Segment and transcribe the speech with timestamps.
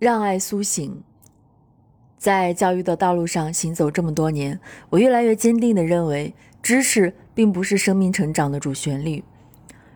[0.00, 1.02] 让爱苏醒。
[2.16, 4.58] 在教育的道路上行走这么多年，
[4.88, 6.32] 我越来越坚定地认为，
[6.62, 9.22] 知识并不是生命成长的主旋律，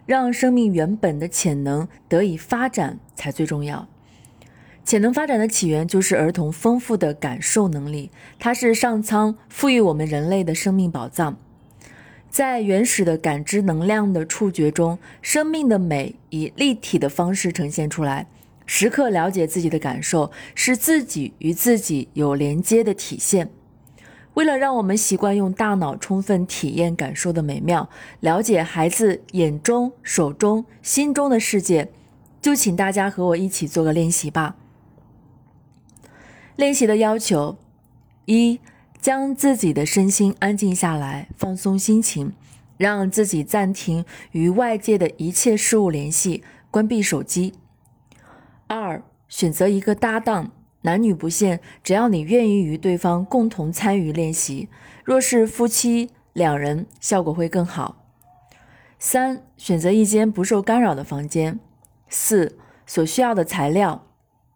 [0.05, 3.89] 让生命原本的潜能得以发展才最重要。
[4.85, 11.39] 潜能发展的起源就是儿童丰富的感受能力，它是上苍赋予我们人类的生命宝藏。
[12.29, 18.27] 在原始的感知能量的触觉中，生命的美以立体的方式呈现出来。
[18.67, 23.51] 时刻了解自己的感受，是自己与自己有连接的体现。
[24.35, 31.93] 为了让我们习惯用大脑充分体验感受的美妙，了解孩子眼中、手中、心中的世界，
[32.43, 34.57] 就请大家和我一起做个练习吧。
[36.57, 37.59] 练习的要求：
[38.25, 38.59] 一、
[39.01, 42.33] 将自己的身心安静下来，放松心情，
[42.77, 46.43] 让自己暂停与外界的一切事物联系，
[46.73, 47.55] 关闭手机。
[48.67, 50.51] 二、选择一个搭档，
[50.83, 54.69] 男女不限，只要你愿意与对方共同参与练习。
[55.05, 58.05] 若是夫妻两人，效果会更好。
[58.99, 61.61] 三、选择一间不受干扰的房间。
[62.09, 64.07] 四、所需要的材料：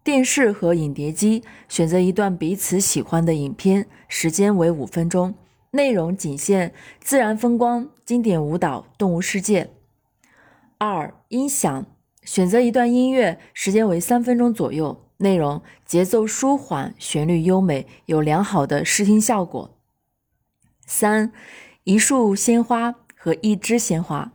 [0.03, 1.45] 电视和影碟机。
[1.69, 5.34] 选择一段彼此喜欢的影片，时间为五分钟，
[5.72, 9.70] 内容仅限自然风光、经典舞蹈、动物世界。
[10.78, 11.84] 二、音响。
[12.29, 19.75] 选择一段音乐，时间为三分钟左右，内容节奏舒缓，旋律优美，有良好的视听效果。
[20.87, 21.33] 三，
[21.84, 24.31] 一束鲜花和一支鲜花。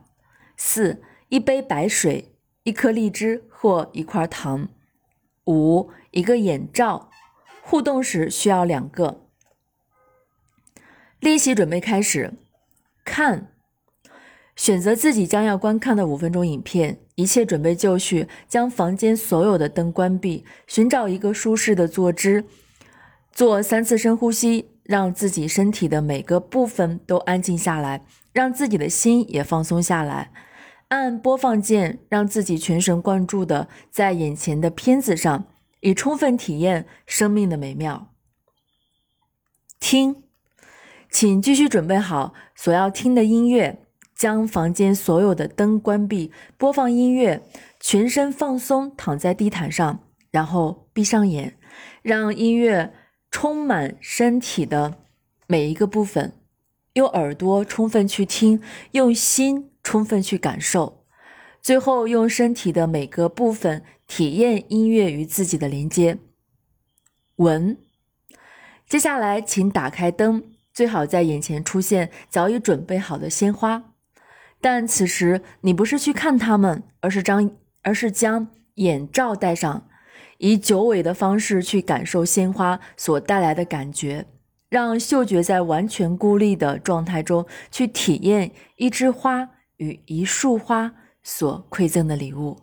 [0.56, 2.34] 四，一杯白水，
[2.64, 4.68] 一颗荔枝或一块糖。
[5.46, 7.10] 五，一个眼罩，
[7.62, 9.20] 互动时需要两个。
[11.20, 12.34] 练习准备开始，
[13.04, 13.53] 看。
[14.56, 22.44] 选择自己将要观看的五分钟影片，一切准备就绪，将房间所有的灯关闭，寻找一个舒适的坐姿，
[23.32, 30.30] 做三次深呼吸，让自己身体的每个部分都安静下来，让自己的心也放松下来。
[30.88, 35.46] 按播放键，让自己全神贯注的在眼前的片子上，
[35.80, 38.12] 以充分体验生命的美妙。
[39.80, 40.22] 听，
[41.10, 43.83] 请继续准备好所要听的音乐。
[44.14, 47.42] 将房间所有的灯关闭，播放音乐，
[47.80, 51.58] 全身放松，躺在地毯上，然后闭上眼，
[52.02, 52.94] 让音乐
[53.30, 54.98] 充满身体的
[55.46, 56.32] 每一个部分，
[56.92, 61.04] 用耳朵充分去听，用心充分去感受，
[61.60, 66.18] 最后用身体的每个部分体验音乐与自己的连接。
[67.36, 67.76] 闻，
[68.88, 73.93] 接下来请打开灯，最好在眼前出现早已准备好的鲜花。
[74.64, 77.50] 但此时你不是去看他们，而是将
[77.82, 79.86] 而是将眼罩戴上，
[80.38, 84.24] 以九尾的方式去感受鲜花所带来的感觉，
[84.70, 92.56] 让嗅觉在完全孤立的状态中去体验一枝花与一束花所馈赠的礼物。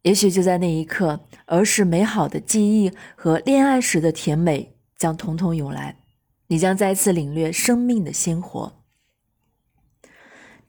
[0.00, 5.98] 也许就在那一刻，儿时美好的记忆和恋爱时的甜美将统统涌来，
[6.46, 8.85] 你将再次领略生命的鲜活。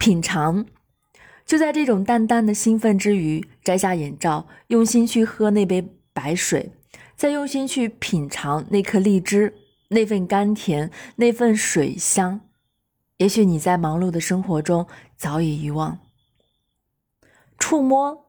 [0.07, 0.65] 品尝，
[1.45, 6.71] 就在这种淡淡的兴奋之余，摘下眼罩，用心去喝那杯白水，
[7.17, 9.53] 再用心去品尝那颗荔枝，
[9.89, 12.39] 那份甘甜，那份水香。
[13.17, 15.99] 也许你在忙碌的生活中早已遗忘。
[17.59, 18.27] 触摸，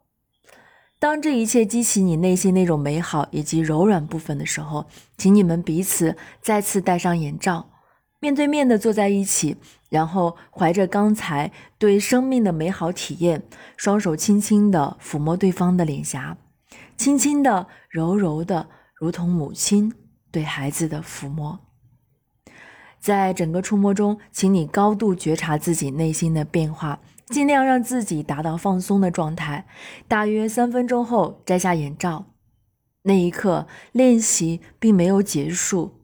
[0.98, 4.86] 当这一切激起你内心那种美好以及柔软部分的时候，
[5.16, 7.70] 请你们彼此再次戴上眼罩。
[8.20, 9.56] 面对面的坐在一起，
[9.90, 13.44] 然后怀着刚才对生命的美好体验，
[13.76, 16.36] 双手轻轻的抚摸对方的脸颊，
[16.96, 19.92] 轻轻的、柔柔的，如同母亲
[20.32, 21.60] 对孩子的抚摸。
[22.98, 29.68] 在整个触摸中，请你高度觉察自己内心的变化，尽量让自己达到放松的状态。
[30.08, 32.24] 大约三分钟后，摘下眼罩。
[33.02, 36.00] 那一刻，练习并没有结束。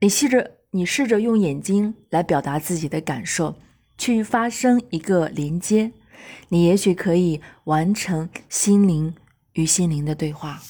[0.00, 0.57] 你吸着。
[0.72, 3.56] 你试着用眼睛来表达自己的感受，
[3.96, 5.92] 去发生一个连接，
[6.50, 9.14] 你也许可以完成心灵
[9.54, 10.60] 与心灵的对话。